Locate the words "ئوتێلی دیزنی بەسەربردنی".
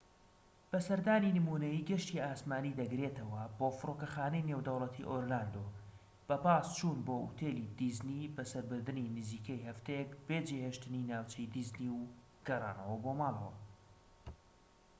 7.23-9.11